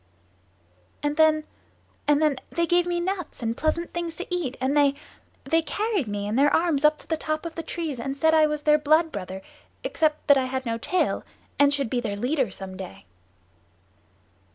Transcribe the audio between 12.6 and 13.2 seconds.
day."